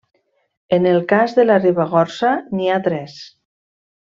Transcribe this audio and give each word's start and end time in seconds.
En 0.77 0.87
el 0.91 0.97
cas 1.11 1.35
de 1.39 1.45
la 1.49 1.59
Ribagorça 1.67 2.33
n'hi 2.59 2.71
ha 2.71 2.81
tres. 2.89 3.21